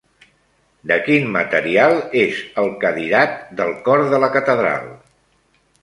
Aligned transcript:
De 0.91 0.97
quin 1.07 1.27
material 1.35 1.99
és 2.23 2.41
el 2.63 2.73
cadirat 2.85 3.39
del 3.61 3.79
cor 3.89 4.07
de 4.15 4.23
la 4.25 4.35
catedral? 4.39 4.93